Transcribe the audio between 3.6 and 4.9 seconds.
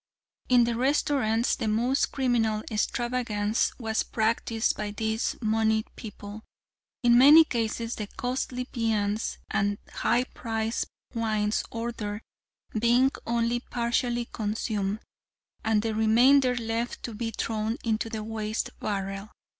was practiced by